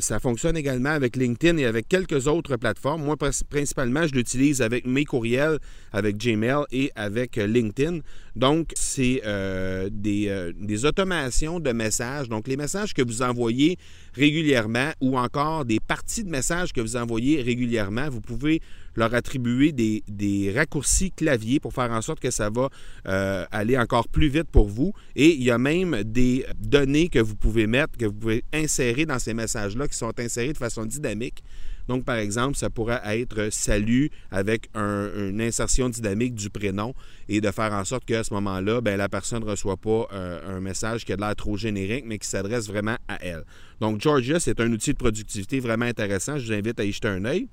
ça 0.00 0.20
fonctionne 0.20 0.54
également 0.58 0.90
avec 0.90 1.16
LinkedIn 1.16 1.56
et 1.56 1.64
avec 1.64 1.88
quelques 1.88 2.26
autres 2.26 2.58
plateformes. 2.58 3.02
Moi, 3.02 3.16
principalement, 3.16 4.06
je 4.06 4.12
l'utilise 4.12 4.60
avec 4.60 4.86
mes 4.86 5.06
courriels, 5.06 5.58
avec 5.94 6.18
Gmail 6.18 6.64
et 6.72 6.92
avec 6.94 7.36
LinkedIn. 7.36 8.00
Donc, 8.36 8.70
c'est 8.74 9.22
euh, 9.24 9.88
des, 9.90 10.52
des, 10.60 10.84
automations 10.84 11.58
de 11.58 11.72
messages. 11.72 12.28
Donc, 12.28 12.46
les 12.46 12.56
messages 12.56 12.94
que 12.94 13.02
vous 13.02 13.22
envoyez 13.22 13.78
régulièrement 14.14 14.90
ou 15.00 15.18
encore 15.18 15.64
des 15.64 15.80
parties 15.80 16.22
de 16.22 16.30
messages 16.30 16.72
que 16.72 16.80
vous 16.80 16.96
envoyez 16.96 17.42
régulièrement, 17.42 18.08
vous 18.10 18.20
pouvez 18.20 18.60
leur 18.96 19.14
attribuer 19.14 19.72
des, 19.72 20.52
raccourcis 20.54 21.12
clavier 21.12 21.60
pour 21.60 21.72
faire 21.72 21.90
en 21.90 22.02
sorte 22.02 22.20
que 22.20 22.30
ça 22.30 22.50
va 22.50 22.68
euh, 23.06 23.44
aller 23.50 23.78
encore 23.78 24.08
plus 24.08 24.28
vite 24.28 24.48
pour 24.50 24.68
vous. 24.68 24.92
Et 25.14 25.34
il 25.34 25.42
y 25.42 25.50
a 25.50 25.58
même 25.58 26.02
des 26.02 26.44
données 26.58 27.08
que 27.08 27.18
vous 27.18 27.36
pouvez 27.36 27.66
mettre, 27.66 27.96
que 27.98 28.06
vous 28.06 28.14
pouvez 28.14 28.44
insérer 28.52 29.06
dans 29.06 29.18
ces 29.18 29.34
messages-là, 29.34 29.86
qui 29.88 29.96
sont 29.96 30.18
insérés 30.18 30.52
de 30.52 30.58
façon 30.58 30.84
dynamique. 30.84 31.42
Donc, 31.88 32.04
par 32.04 32.16
exemple, 32.16 32.56
ça 32.56 32.70
pourrait 32.70 33.00
être 33.04 33.48
salut 33.50 34.10
avec 34.30 34.68
une 34.74 35.40
insertion 35.40 35.88
dynamique 35.88 36.34
du 36.34 36.50
prénom 36.50 36.94
et 37.28 37.40
de 37.40 37.50
faire 37.50 37.72
en 37.72 37.84
sorte 37.84 38.04
qu'à 38.04 38.24
ce 38.24 38.32
moment-là, 38.34 38.80
ben, 38.80 38.96
la 38.96 39.08
personne 39.08 39.44
ne 39.44 39.48
reçoit 39.48 39.76
pas 39.76 40.08
euh, 40.12 40.56
un 40.56 40.60
message 40.60 41.04
qui 41.04 41.12
a 41.12 41.16
l'air 41.16 41.34
trop 41.36 41.56
générique, 41.56 42.04
mais 42.06 42.18
qui 42.18 42.28
s'adresse 42.28 42.68
vraiment 42.68 42.96
à 43.08 43.22
elle. 43.22 43.44
Donc, 43.80 44.00
Georgia, 44.00 44.40
c'est 44.40 44.60
un 44.60 44.70
outil 44.72 44.92
de 44.92 44.98
productivité 44.98 45.60
vraiment 45.60 45.86
intéressant. 45.86 46.38
Je 46.38 46.46
vous 46.46 46.52
invite 46.52 46.80
à 46.80 46.84
y 46.84 46.92
jeter 46.92 47.08
un 47.08 47.24
œil. 47.24 47.48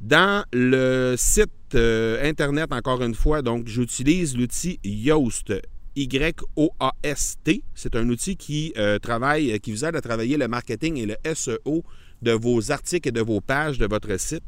Dans 0.00 0.44
le 0.52 1.14
site 1.16 1.50
euh, 1.74 2.28
Internet, 2.28 2.72
encore 2.72 3.02
une 3.02 3.14
fois, 3.14 3.42
donc 3.42 3.68
j'utilise 3.68 4.36
l'outil 4.36 4.78
Yoast. 4.84 5.52
Y-O-A-S-T. 5.96 7.62
C'est 7.74 7.96
un 7.96 8.08
outil 8.08 8.36
qui 8.36 8.72
euh, 8.76 8.98
travaille, 8.98 9.58
qui 9.60 9.72
vous 9.72 9.84
aide 9.84 9.96
à 9.96 10.00
travailler 10.00 10.36
le 10.36 10.48
marketing 10.48 10.96
et 10.96 11.06
le 11.06 11.16
SEO 11.34 11.84
de 12.22 12.32
vos 12.32 12.70
articles 12.70 13.08
et 13.08 13.12
de 13.12 13.20
vos 13.20 13.40
pages 13.40 13.78
de 13.78 13.86
votre 13.86 14.18
site. 14.18 14.44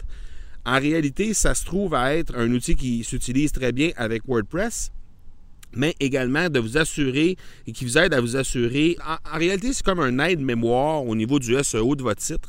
En 0.64 0.80
réalité, 0.80 1.32
ça 1.32 1.54
se 1.54 1.64
trouve 1.64 1.94
à 1.94 2.16
être 2.16 2.36
un 2.36 2.50
outil 2.52 2.74
qui 2.74 3.04
s'utilise 3.04 3.52
très 3.52 3.70
bien 3.70 3.90
avec 3.96 4.22
WordPress, 4.26 4.90
mais 5.72 5.94
également 6.00 6.48
de 6.48 6.58
vous 6.58 6.76
assurer 6.76 7.36
et 7.66 7.72
qui 7.72 7.84
vous 7.84 7.98
aide 7.98 8.12
à 8.12 8.20
vous 8.20 8.36
assurer. 8.36 8.96
En, 9.06 9.38
réalité, 9.38 9.72
c'est 9.72 9.84
comme 9.84 10.00
un 10.00 10.18
aide-mémoire 10.18 11.04
au 11.04 11.14
niveau 11.14 11.38
du 11.38 11.54
SEO 11.62 11.94
de 11.94 12.02
votre 12.02 12.22
site 12.22 12.46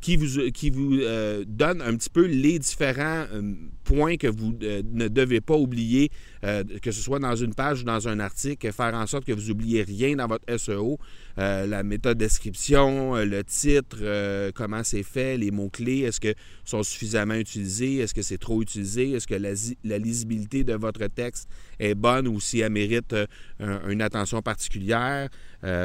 qui 0.00 0.16
vous, 0.16 0.50
qui 0.50 0.70
vous 0.70 0.98
euh, 1.00 1.44
donne 1.46 1.82
un 1.82 1.94
petit 1.94 2.08
peu 2.08 2.24
les 2.24 2.58
différents 2.58 3.26
euh, 3.32 3.54
points 3.84 4.16
que 4.16 4.26
vous 4.26 4.56
euh, 4.62 4.82
ne 4.92 5.08
devez 5.08 5.40
pas 5.40 5.56
oublier, 5.56 6.10
que 6.42 6.90
ce 6.90 7.02
soit 7.02 7.18
dans 7.18 7.36
une 7.36 7.54
page 7.54 7.82
ou 7.82 7.84
dans 7.84 8.08
un 8.08 8.18
article, 8.18 8.72
faire 8.72 8.94
en 8.94 9.06
sorte 9.06 9.24
que 9.24 9.32
vous 9.32 9.48
n'oubliez 9.48 9.82
rien 9.82 10.16
dans 10.16 10.26
votre 10.26 10.44
SEO, 10.56 10.98
la 11.36 11.82
méthode 11.82 12.16
description, 12.16 13.14
le 13.16 13.44
titre, 13.44 14.50
comment 14.52 14.82
c'est 14.82 15.02
fait, 15.02 15.36
les 15.36 15.50
mots-clés, 15.50 16.00
est-ce 16.00 16.20
que 16.20 16.32
sont 16.64 16.82
suffisamment 16.82 17.34
utilisés, 17.34 17.98
est-ce 17.98 18.14
que 18.14 18.22
c'est 18.22 18.38
trop 18.38 18.62
utilisé, 18.62 19.10
est-ce 19.12 19.26
que 19.26 19.34
la, 19.34 19.98
lisibilité 19.98 20.64
de 20.64 20.72
votre 20.72 21.06
texte 21.08 21.48
est 21.78 21.94
bonne 21.94 22.26
ou 22.26 22.40
si 22.40 22.60
elle 22.60 22.72
mérite 22.72 23.14
une 23.60 24.00
attention 24.00 24.40
particulière. 24.40 25.28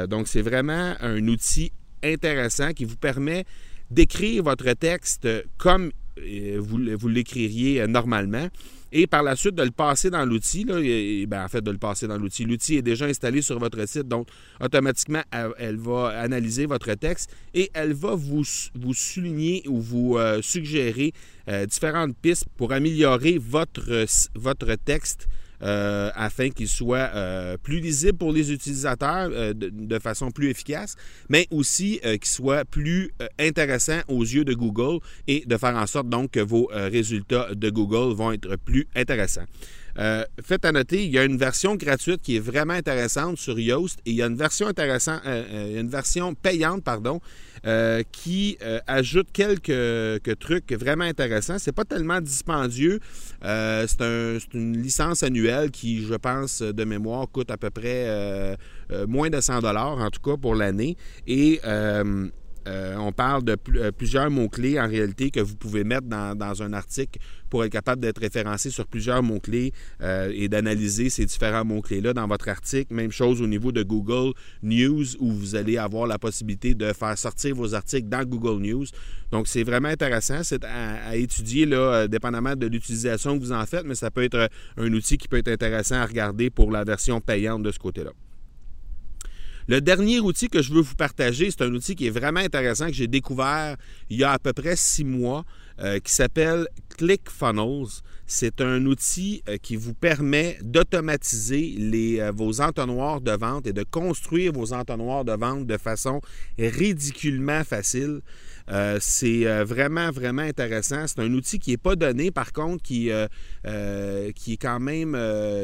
donc, 0.08 0.26
c'est 0.26 0.42
vraiment 0.42 0.94
un 1.00 1.28
outil 1.28 1.70
intéressant 2.02 2.72
qui 2.72 2.84
vous 2.84 2.96
permet 2.96 3.44
d'écrire 3.90 4.42
votre 4.42 4.72
texte 4.72 5.28
comme 5.58 5.90
euh, 6.18 6.58
vous, 6.60 7.08
l'écririez 7.08 7.82
euh, 7.82 7.86
normalement 7.86 8.48
et 8.92 9.06
par 9.06 9.22
la 9.22 9.36
suite 9.36 9.54
de 9.54 9.62
le 9.62 9.70
passer 9.70 10.08
dans 10.08 10.24
l'outil. 10.24 10.64
L'outil. 10.64 12.76
Est 12.76 12.82
déjà 12.82 13.06
installé 13.06 13.42
sur 13.42 13.58
votre 13.58 13.86
site, 13.86 14.08
donc 14.08 14.28
automatiquement, 14.60 15.22
elle, 15.58 15.76
va 15.76 16.20
analyser 16.20 16.66
votre 16.66 16.94
texte 16.94 17.34
et 17.52 17.70
elle 17.74 17.92
va 17.92 18.14
vous, 18.14 18.44
souligner 18.44 19.62
ou 19.66 19.80
vous 19.80 20.16
euh, 20.16 20.40
suggérer 20.40 21.12
différentes 21.68 22.16
pistes 22.16 22.46
pour 22.56 22.72
améliorer 22.72 23.38
votre 23.38 24.74
texte 24.84 25.28
euh, 25.62 26.10
afin 26.14 26.50
qu'il 26.50 26.68
soit 26.68 27.10
euh, 27.14 27.56
plus 27.62 27.80
lisible 27.80 28.18
pour 28.18 28.32
les 28.32 28.52
utilisateurs 28.52 29.30
euh, 29.32 29.54
de, 29.54 29.98
façon 29.98 30.30
plus 30.30 30.50
efficace, 30.50 30.96
mais 31.28 31.46
aussi 31.50 32.00
qu'il 32.02 32.24
soit 32.24 32.64
plus 32.64 33.12
intéressant 33.38 34.00
aux 34.08 34.22
yeux 34.22 34.44
de 34.44 34.52
Google 34.52 34.98
et 35.26 35.44
de 35.46 35.56
faire 35.56 35.74
en 35.74 35.86
sorte 35.86 36.08
donc 36.08 36.32
que 36.32 36.40
vos 36.40 36.68
résultats 36.72 37.54
de 37.54 37.70
Google 37.70 38.14
vont 38.14 38.32
être 38.32 38.56
plus 38.56 38.86
intéressants. 38.94 39.46
Faites 40.42 40.64
à 40.64 40.72
noter, 40.72 41.04
il 41.04 41.10
y 41.10 41.18
a 41.18 41.24
une 41.24 41.38
version 41.38 41.74
gratuite 41.74 42.22
qui 42.22 42.36
est 42.36 42.40
vraiment 42.40 42.74
intéressante 42.74 43.38
sur 43.38 43.58
Yoast 43.58 43.98
et 44.06 44.10
il 44.10 44.16
y 44.16 44.22
a 44.22 44.26
une 44.26 44.36
version 44.36 44.66
intéressante, 44.66 45.22
une 45.24 45.88
version 45.88 46.34
payante, 46.34 46.84
pardon, 46.84 47.20
euh, 47.66 48.04
qui 48.12 48.58
euh, 48.62 48.78
ajoute 48.86 49.26
quelques, 49.32 50.38
trucs 50.38 50.72
vraiment 50.72 51.04
intéressants. 51.04 51.58
C'est 51.58 51.72
pas 51.72 51.84
tellement 51.84 52.20
dispendieux. 52.20 53.00
Euh, 53.44 53.86
c'est 53.88 54.54
une 54.54 54.80
licence 54.80 55.24
annuelle 55.24 55.72
qui, 55.72 56.04
je 56.04 56.14
pense, 56.14 56.62
de 56.62 56.84
mémoire, 56.84 57.28
coûte 57.28 57.50
à 57.50 57.56
peu 57.56 57.70
près 57.70 58.56
moins 59.08 59.30
de 59.30 59.40
100 59.40 59.62
dollars, 59.62 59.98
en 59.98 60.10
tout 60.10 60.20
cas 60.20 60.36
pour 60.36 60.54
l'année. 60.54 60.96
Euh, 62.66 62.96
on 62.96 63.12
parle 63.12 63.44
de 63.44 63.56
euh, 63.76 63.92
plusieurs 63.92 64.30
mots-clés 64.30 64.80
en 64.80 64.88
réalité 64.88 65.30
que 65.30 65.40
vous 65.40 65.56
pouvez 65.56 65.84
mettre 65.84 66.06
dans, 66.06 66.62
un 66.62 66.72
article 66.72 67.20
pour 67.50 67.64
être 67.64 67.72
capable 67.72 68.00
d'être 68.00 68.20
référencé 68.20 68.70
sur 68.70 68.86
plusieurs 68.86 69.22
mots-clés 69.22 69.72
euh, 70.00 70.32
et 70.34 70.48
d'analyser 70.48 71.10
ces 71.10 71.24
différents 71.26 71.64
mots-clés-là 71.64 72.12
dans 72.12 72.26
votre 72.26 72.48
article. 72.48 72.92
Même 72.94 73.12
chose 73.12 73.40
au 73.40 73.46
niveau 73.46 73.72
de 73.72 73.82
Google 73.82 74.32
News 74.62 75.04
où 75.20 75.30
vous 75.32 75.54
allez 75.54 75.76
avoir 75.76 76.06
la 76.06 76.18
possibilité 76.18 76.74
de 76.74 76.92
faire 76.92 77.16
sortir 77.16 77.54
vos 77.54 77.74
articles 77.74 78.08
dans 78.08 78.24
Google 78.24 78.62
News. 78.62 78.86
Donc, 79.30 79.48
c'est 79.48 79.62
vraiment 79.62 79.88
intéressant. 79.88 80.42
C'est 80.42 80.64
à, 80.64 81.16
étudier, 81.16 81.66
là, 81.66 82.08
dépendamment 82.08 82.56
de 82.56 82.66
l'utilisation 82.66 83.38
que 83.38 83.44
vous 83.44 83.52
en 83.52 83.66
faites, 83.66 83.84
mais 83.84 83.94
ça 83.94 84.10
peut 84.10 84.24
être 84.24 84.48
un 84.76 84.92
outil 84.92 85.18
qui 85.18 85.28
peut 85.28 85.38
être 85.38 85.48
intéressant 85.48 85.96
à 85.96 86.06
regarder 86.06 86.50
pour 86.50 86.70
la 86.70 86.84
version 86.84 87.20
payante 87.20 87.62
de 87.62 87.70
ce 87.70 87.78
côté-là. 87.78 88.12
Le 89.68 89.80
dernier 89.80 90.20
outil 90.20 90.48
que 90.48 90.62
je 90.62 90.72
veux 90.72 90.80
vous 90.80 90.94
partager, 90.94 91.50
c'est 91.50 91.62
un 91.62 91.74
outil 91.74 91.96
qui 91.96 92.06
est 92.06 92.10
vraiment 92.10 92.38
intéressant 92.38 92.86
que 92.86 92.92
j'ai 92.92 93.08
découvert 93.08 93.76
il 94.10 94.18
y 94.18 94.22
a 94.22 94.30
à 94.30 94.38
peu 94.38 94.52
près 94.52 94.76
six 94.76 95.04
mois, 95.04 95.44
euh, 95.78 95.98
qui 95.98 96.10
s'appelle 96.10 96.68
ClickFunnels. 96.96 98.00
C'est 98.26 98.62
un 98.62 98.86
outil 98.86 99.42
euh, 99.48 99.56
qui 99.58 99.76
vous 99.76 99.92
permet 99.92 100.56
d'automatiser 100.62 101.76
euh, 102.20 102.32
vos 102.34 102.62
entonnoirs 102.62 103.20
de 103.20 103.32
vente 103.32 103.66
et 103.66 103.74
de 103.74 103.82
construire 103.82 104.52
vos 104.52 104.72
entonnoirs 104.72 105.26
de 105.26 105.32
vente 105.32 105.66
de 105.66 105.76
façon 105.76 106.22
ridiculement 106.58 107.62
facile. 107.62 108.20
Euh, 108.70 108.98
c'est 109.00 109.46
euh, 109.46 109.64
vraiment, 109.64 110.10
vraiment 110.10 110.42
intéressant. 110.42 111.06
C'est 111.06 111.20
un 111.20 111.32
outil 111.32 111.58
qui 111.58 111.70
n'est 111.70 111.76
pas 111.76 111.96
donné, 111.96 112.30
par 112.30 112.52
contre, 112.52 112.82
qui, 112.82 113.10
euh, 113.10 113.26
est 113.64 114.56
quand 114.56 114.80
même, 114.80 115.16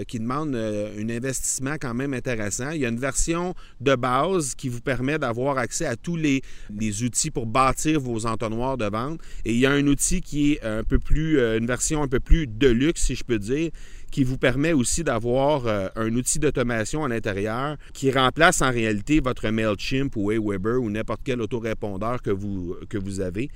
qui 0.07 0.19
demande 0.19 0.55
un 0.55 1.09
investissement 1.09 1.77
quand 1.81 1.95
même 1.95 2.15
intéressant. 2.15 2.71
Il 2.71 2.81
y 2.81 2.87
a 2.87 2.89
une 2.89 2.99
version 2.99 3.55
de 3.81 3.95
base 3.95 4.55
qui 4.55 4.69
vous 4.69 4.81
permet 4.81 5.19
d'avoir 5.19 5.59
accès 5.59 5.87
à 5.87 5.97
tous 5.97 6.17
les, 6.17 6.43
les, 6.79 7.03
outils 7.03 7.31
pour 7.31 7.47
bâtir 7.47 8.01
vos 8.01 8.27
entonnoirs 8.27 8.77
de 8.77 8.87
vente. 8.87 9.21
Et 9.45 9.53
il 9.53 9.59
y 9.59 9.67
a 9.67 9.73
un 9.73 9.87
outil 9.87 10.21
qui 10.21 10.53
est 10.53 10.65
un 10.65 10.85
peu 10.85 10.99
plus, 10.99 11.41
une 11.41 11.67
version 11.67 12.03
un 12.03 12.09
peu 12.09 12.21
plus 12.21 12.47
de 12.47 12.69
luxe, 12.69 13.03
si 13.03 13.15
je 13.15 13.25
peux 13.25 13.39
dire, 13.39 13.71
qui 14.13 14.25
vous 14.25 14.37
permet 14.37 14.73
aussi 14.73 15.03
d'avoir 15.03 15.67
euh, 15.67 15.89
un 15.97 16.15
outil 16.15 16.39
d'automation 16.39 17.03
à 17.03 17.09
l'intérieur 17.09 17.77
qui 17.95 18.13
remplace 18.13 18.61
en 18.61 18.71
réalité 18.71 19.21
votre 19.21 19.49
MailChimp 19.49 20.15
ou 20.17 20.31
Aweber 20.31 20.81
ou 20.81 20.91
n'importe 20.91 21.23
quel 21.25 21.41
autorépondeur 21.41 22.21
que 22.21 22.31
vous, 22.31 22.77
que 22.91 22.99
vous 22.99 23.21
avez. 23.21 23.51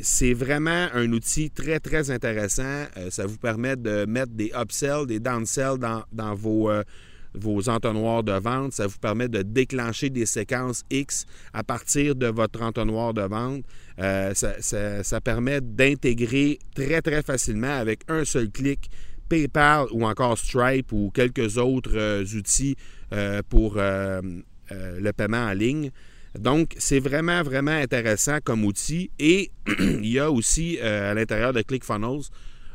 C'est 0.00 0.34
vraiment 0.34 0.88
un 0.92 1.10
outil 1.12 1.50
très, 1.50 1.80
très 1.80 2.10
intéressant. 2.10 2.84
Euh, 2.98 3.10
ça 3.10 3.26
vous 3.26 3.38
permet 3.38 3.74
de 3.74 4.04
mettre 4.04 4.32
des 4.32 4.52
upsells, 4.54 5.06
des 5.06 5.18
downsells 5.18 5.78
dans, 5.78 6.04
dans 6.12 6.34
vos... 6.34 6.70
Euh, 6.70 6.84
vos 7.34 7.70
entonnoirs 7.70 8.22
de 8.22 8.32
vente. 8.32 8.74
Ça 8.74 8.86
vous 8.86 8.98
permet 8.98 9.26
de 9.26 9.40
déclencher 9.40 10.10
des 10.10 10.26
séquences 10.26 10.82
X 10.90 11.24
à 11.54 11.64
partir 11.64 12.14
de 12.14 12.26
votre 12.26 12.60
entonnoir 12.60 13.14
de 13.14 13.22
vente. 13.22 13.64
ça, 13.96 14.52
ça, 15.02 15.20
permet 15.22 15.62
d'intégrer 15.62 16.58
très, 16.74 17.00
très 17.00 17.22
facilement 17.22 17.72
avec 17.72 18.00
un 18.08 18.26
seul 18.26 18.50
clic 18.50 18.90
PayPal 19.32 19.86
ou 19.92 20.04
encore 20.04 20.36
Stripe 20.36 20.92
ou 20.92 21.10
quelques 21.14 21.56
autres 21.56 21.96
euh, 21.96 22.22
outils 22.36 22.76
euh, 23.14 23.40
pour 23.48 23.76
euh, 23.78 24.20
le 24.70 25.10
paiement 25.12 25.46
en 25.46 25.54
ligne. 25.54 25.90
Donc, 26.38 26.74
c'est 26.78 27.00
vraiment, 27.00 27.42
vraiment 27.42 27.70
intéressant 27.70 28.38
comme 28.44 28.62
outil. 28.62 29.10
Et 29.18 29.50
il 29.78 30.06
y 30.06 30.18
a 30.18 30.30
aussi 30.30 30.78
à 30.80 31.14
l'intérieur 31.14 31.54
de 31.54 31.62
ClickFunnels 31.62 32.24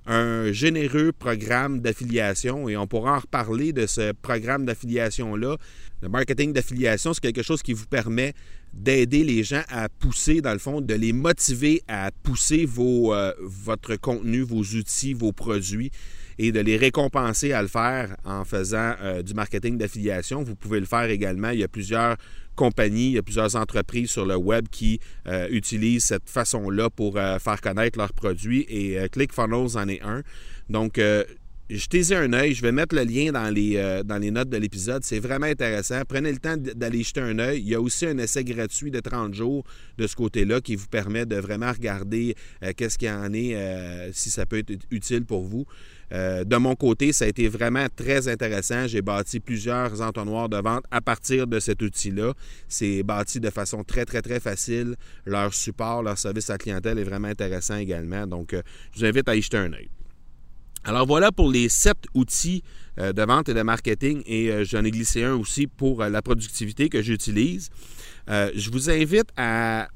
un 0.07 0.51
généreux 0.51 1.11
programme 1.11 1.81
d'affiliation 1.81 2.69
et 2.69 2.77
on 2.77 2.87
pourra 2.87 3.17
en 3.17 3.19
reparler 3.19 3.73
de 3.73 3.85
ce 3.85 4.13
programme 4.13 4.65
d'affiliation-là. 4.65 5.57
Le 6.01 6.09
marketing 6.09 6.53
d'affiliation, 6.53 7.13
c'est 7.13 7.21
quelque 7.21 7.43
chose 7.43 7.61
qui 7.61 7.73
vous 7.73 7.87
permet 7.87 8.33
d'aider 8.73 9.23
les 9.23 9.43
gens 9.43 9.63
à 9.69 9.89
pousser, 9.89 10.41
dans 10.41 10.53
le 10.53 10.59
fond, 10.59 10.81
de 10.81 10.93
les 10.93 11.11
motiver 11.13 11.81
à 11.87 12.11
pousser 12.23 12.65
vos, 12.65 13.13
votre 13.41 13.95
contenu, 13.95 14.41
vos 14.41 14.61
outils, 14.61 15.13
vos 15.13 15.33
produits 15.33 15.91
et 16.39 16.51
de 16.51 16.59
les 16.59 16.77
récompenser 16.77 17.53
à 17.53 17.61
le 17.61 17.67
faire 17.67 18.15
en 18.23 18.45
faisant 18.45 18.95
euh, 19.01 19.21
du 19.21 19.33
marketing 19.33 19.77
d'affiliation. 19.77 20.43
Vous 20.43 20.55
pouvez 20.55 20.79
le 20.79 20.85
faire 20.85 21.09
également. 21.09 21.49
Il 21.49 21.59
y 21.59 21.63
a 21.63 21.67
plusieurs 21.67 22.17
compagnies, 22.55 23.07
il 23.07 23.13
y 23.13 23.17
a 23.17 23.23
plusieurs 23.23 23.55
entreprises 23.55 24.09
sur 24.09 24.25
le 24.25 24.35
web 24.35 24.67
qui 24.69 24.99
euh, 25.27 25.47
utilisent 25.49 26.05
cette 26.05 26.29
façon-là 26.29 26.89
pour 26.89 27.17
euh, 27.17 27.39
faire 27.39 27.61
connaître 27.61 27.97
leurs 27.97 28.13
produits 28.13 28.65
et 28.69 28.97
ClickFunnels 29.09 29.77
en 29.77 29.87
est 29.87 30.01
un. 30.01 30.21
Donc, 30.69 30.99
jetez-y 31.69 32.15
un 32.15 32.33
œil. 32.33 32.53
Je 32.53 32.61
vais 32.61 32.71
mettre 32.71 32.95
le 32.95 33.03
lien 33.03 33.31
dans 33.31 33.53
les, 33.53 34.01
dans 34.05 34.17
les 34.17 34.31
notes 34.31 34.49
de 34.49 34.57
l'épisode. 34.57 35.03
C'est 35.03 35.19
vraiment 35.19 35.47
intéressant. 35.47 36.01
Prenez 36.07 36.31
le 36.31 36.37
temps 36.37 36.57
d'aller 36.57 37.03
jeter 37.03 37.21
un 37.21 37.39
œil. 37.39 37.61
Il 37.61 37.67
y 37.67 37.75
a 37.75 37.81
aussi 37.81 38.05
un 38.05 38.17
essai 38.17 38.43
gratuit 38.43 38.91
de 38.91 38.99
30 38.99 39.33
jours 39.33 39.63
de 39.97 40.07
ce 40.07 40.15
côté-là 40.15 40.61
qui 40.61 40.75
vous 40.75 40.87
permet 40.87 41.25
de 41.25 41.35
vraiment 41.35 41.71
regarder 41.71 42.35
qu'est-ce 42.75 42.97
qu'il 42.97 43.09
y 43.09 43.11
en 43.11 43.33
est, 43.33 44.11
si 44.13 44.29
ça 44.29 44.45
peut 44.45 44.59
être 44.59 44.73
utile 44.91 45.25
pour 45.25 45.43
vous. 45.43 45.65
Euh, 46.13 46.43
de 46.43 46.55
mon 46.55 46.75
côté, 46.75 47.11
ça 47.11 47.25
a 47.25 47.27
été 47.27 47.47
vraiment 47.47 47.87
très 47.95 48.27
intéressant. 48.27 48.87
J'ai 48.87 49.01
bâti 49.01 49.39
plusieurs 49.39 50.01
entonnoirs 50.01 50.49
de 50.49 50.57
vente 50.57 50.85
à 50.91 51.01
partir 51.01 51.47
de 51.47 51.59
cet 51.59 51.81
outil-là. 51.81 52.33
C'est 52.67 53.03
bâti 53.03 53.39
de 53.39 53.49
façon 53.49 53.83
très, 53.83 54.05
très, 54.05 54.21
très 54.21 54.39
facile. 54.39 54.95
Leur 55.25 55.53
support, 55.53 56.03
leur 56.03 56.17
service 56.17 56.49
à 56.49 56.57
clientèle 56.57 56.99
est 56.99 57.03
vraiment 57.03 57.27
intéressant 57.27 57.77
également. 57.77 58.25
Donc, 58.25 58.53
euh, 58.53 58.61
je 58.93 58.99
vous 58.99 59.05
invite 59.05 59.27
à 59.27 59.35
y 59.35 59.41
jeter 59.41 59.57
un 59.57 59.73
œil. 59.73 59.89
Alors 60.87 61.05
voilà 61.05 61.31
pour 61.31 61.51
les 61.51 61.69
sept 61.69 61.97
outils 62.15 62.63
euh, 62.97 63.13
de 63.13 63.21
vente 63.21 63.49
et 63.49 63.53
de 63.53 63.61
marketing 63.61 64.23
et 64.25 64.65
j'en 64.65 64.83
ai 64.83 64.89
glissé 64.89 65.23
un 65.23 65.35
aussi 65.35 65.67
pour 65.67 66.03
la 66.03 66.21
productivité 66.23 66.89
que 66.89 67.03
j'utilise. 67.03 67.69
je 68.27 68.71
vous 68.71 68.89
invite 68.89 69.29
à 69.37 69.89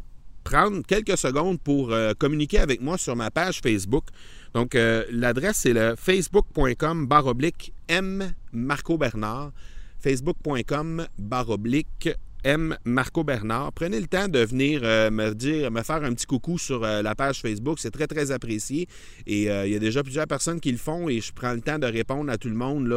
prendre 0.44 0.82
quelques 0.86 1.18
secondes 1.18 1.60
pour 1.60 1.96
communiquer 2.20 2.60
avec 2.60 2.82
moi 2.82 2.98
sur 2.98 3.16
ma 3.16 3.32
page 3.32 3.62
Facebook. 3.64 4.06
Donc, 4.54 4.76
euh, 4.76 5.06
l'adresse, 5.12 5.58
c'est 5.58 5.74
le 5.74 5.96
facebook.com 5.96 7.08
baroblique 7.08 7.74
M 7.88 8.34
Marco 8.52 8.98
Bernard. 8.98 9.52
Facebook.com 10.00 11.06
baroblique 11.18 12.10
M. 12.44 12.78
Marco 12.86 13.24
Bernard. 13.24 13.72
Prenez 13.74 14.00
le 14.00 14.08
temps 14.08 14.28
de 14.28 14.40
venir 14.40 14.82
euh, 14.84 15.12
me 15.12 15.34
dire, 15.34 15.72
me 15.72 15.82
faire 15.84 16.04
un 16.04 16.14
petit 16.14 16.26
coucou 16.26 16.58
sur 16.58 16.84
euh, 16.84 17.02
la 17.02 17.16
page 17.16 17.42
Facebook. 17.42 17.80
C'est 17.80 17.92
très, 17.92 18.08
très 18.08 18.32
apprécié. 18.32 18.88
Et 19.28 19.44
il 19.44 19.72
y 19.72 19.76
a 19.76 19.80
déjà 19.80 20.04
plusieurs 20.04 20.28
personnes 20.28 20.60
qui 20.60 20.72
le 20.72 20.78
font 20.78 21.10
et 21.10 21.22
je 21.22 21.32
prends 21.34 21.54
le 21.54 21.62
temps 21.62 21.80
de 21.80 21.86
répondre 21.86 22.32
à 22.32 22.38
tout 22.38 22.50
le 22.50 22.56
monde. 22.56 22.92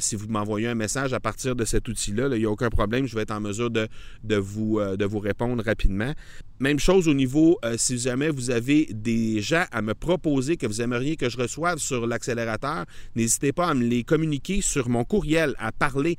Si 0.00 0.16
vous 0.16 0.28
m'envoyez 0.28 0.68
un 0.68 0.74
message 0.74 1.12
à 1.12 1.20
partir 1.20 1.56
de 1.56 1.64
cet 1.64 1.88
outil-là, 1.88 2.28
il 2.32 2.38
n'y 2.38 2.44
a 2.44 2.50
aucun 2.50 2.70
problème. 2.70 3.06
Je 3.06 3.14
vais 3.14 3.22
être 3.22 3.32
en 3.32 3.40
mesure 3.40 3.70
de, 3.70 3.88
vous, 4.36 4.80
de 4.80 5.04
vous 5.04 5.18
répondre 5.18 5.62
rapidement. 5.64 6.14
Même 6.60 6.78
chose 6.78 7.08
au 7.08 7.14
niveau, 7.14 7.58
euh, 7.64 7.76
si 7.78 7.98
jamais 7.98 8.28
vous 8.28 8.50
avez 8.50 8.86
des 8.92 9.40
gens 9.40 9.64
à 9.72 9.80
me 9.80 9.94
proposer 9.94 10.58
que 10.58 10.66
vous 10.66 10.82
aimeriez 10.82 11.16
que 11.16 11.30
je 11.30 11.38
reçoive 11.38 11.78
sur 11.78 12.06
l'accélérateur, 12.06 12.84
n'hésitez 13.16 13.54
pas 13.54 13.68
à 13.68 13.74
me 13.74 13.82
les 13.82 14.04
communiquer 14.04 14.60
sur 14.60 14.90
mon 14.90 15.04
courriel 15.04 15.54
à 15.58 15.72
parler, 15.72 16.16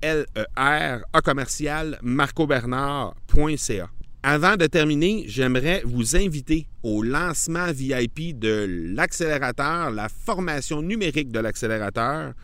P-A-R-L-E-R, 0.00 1.00
A 1.12 1.20
commercial, 1.22 1.98
marcobernard.ca. 2.02 3.90
Avant 4.22 4.56
de 4.56 4.66
terminer, 4.66 5.24
j'aimerais 5.26 5.82
vous 5.84 6.16
inviter 6.16 6.66
au 6.82 7.02
lancement 7.02 7.72
VIP 7.72 8.38
de 8.38 8.66
l'accélérateur, 8.94 9.90
la 9.90 10.08
formation 10.08 10.82
numérique 10.82 11.30
de 11.30 11.40
l'accélérateur 11.40 12.34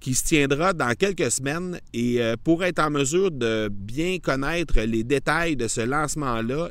qui 0.00 0.14
se 0.14 0.24
tiendra 0.24 0.72
dans 0.72 0.94
quelques 0.94 1.30
semaines. 1.30 1.80
Et 1.92 2.22
euh, 2.22 2.36
pour 2.42 2.64
être 2.64 2.78
en 2.78 2.90
mesure 2.90 3.30
de 3.30 3.68
bien 3.70 4.18
connaître 4.18 4.80
les 4.80 5.04
détails 5.04 5.56
de 5.56 5.68
ce 5.68 5.82
lancement-là, 5.82 6.70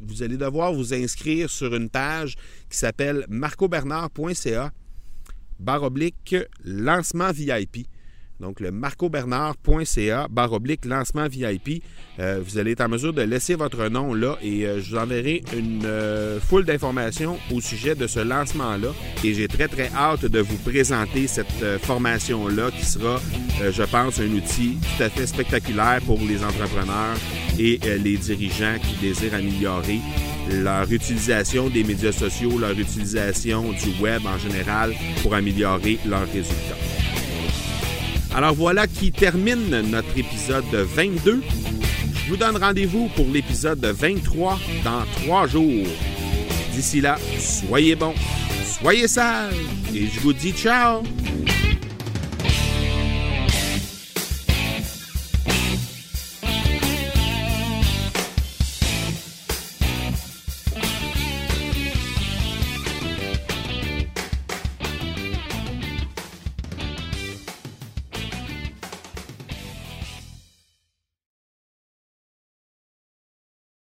vous 0.00 0.22
allez 0.22 0.36
devoir 0.36 0.72
vous 0.72 0.94
inscrire 0.94 1.50
sur 1.50 1.74
une 1.74 1.90
page 1.90 2.36
qui 2.68 2.78
s'appelle 2.78 3.26
marcobernard.ca 3.28 4.70
barre 5.58 5.82
oblique 5.82 6.34
lancement 6.64 7.32
VIP. 7.32 7.86
Donc, 8.40 8.60
le 8.60 8.70
marcobernard.ca, 8.70 10.26
barre 10.30 10.52
oblique, 10.54 10.86
lancement 10.86 11.28
VIP. 11.28 11.82
Euh, 12.18 12.40
vous 12.44 12.58
allez 12.58 12.72
être 12.72 12.80
en 12.80 12.88
mesure 12.88 13.12
de 13.12 13.22
laisser 13.22 13.54
votre 13.54 13.88
nom 13.88 14.14
là 14.14 14.36
et 14.42 14.66
euh, 14.66 14.80
je 14.80 14.90
vous 14.90 14.96
enverrai 14.98 15.42
une 15.56 15.84
euh, 15.84 16.40
foule 16.40 16.64
d'informations 16.64 17.38
au 17.52 17.60
sujet 17.60 17.94
de 17.94 18.06
ce 18.06 18.20
lancement-là. 18.20 18.88
Et 19.24 19.34
j'ai 19.34 19.46
très, 19.46 19.68
très 19.68 19.90
hâte 19.94 20.24
de 20.24 20.40
vous 20.40 20.56
présenter 20.56 21.26
cette 21.26 21.80
formation-là 21.82 22.70
qui 22.70 22.84
sera, 22.84 23.20
je 23.70 23.82
pense, 23.82 24.18
un 24.20 24.30
outil 24.30 24.78
tout 24.80 25.02
à 25.02 25.10
fait 25.10 25.26
spectaculaire 25.26 26.00
pour 26.06 26.18
les 26.18 26.42
entrepreneurs 26.42 27.16
et 27.58 27.78
les 28.02 28.16
dirigeants 28.16 28.76
qui 28.82 28.94
désirent 29.06 29.34
améliorer 29.34 30.00
leur 30.50 30.90
utilisation 30.90 31.68
des 31.68 31.84
médias 31.84 32.12
sociaux, 32.12 32.58
leur 32.58 32.78
utilisation 32.78 33.72
du 33.72 34.02
web 34.02 34.22
en 34.26 34.38
général 34.38 34.94
pour 35.22 35.34
améliorer 35.34 35.98
leurs 36.06 36.30
résultats. 36.32 36.99
Alors 38.34 38.54
voilà 38.54 38.86
qui 38.86 39.10
termine 39.10 39.82
notre 39.90 40.16
épisode 40.16 40.64
22. 40.72 41.42
Je 42.24 42.30
vous 42.30 42.36
donne 42.36 42.56
rendez-vous 42.56 43.08
pour 43.16 43.26
l'épisode 43.26 43.84
23 43.84 44.58
dans 44.84 45.02
trois 45.16 45.46
jours. 45.48 45.86
D'ici 46.72 47.00
là, 47.00 47.18
soyez 47.38 47.96
bons, 47.96 48.14
soyez 48.80 49.08
sages 49.08 49.54
et 49.94 50.06
je 50.06 50.20
vous 50.20 50.32
dis 50.32 50.52
ciao 50.52 51.02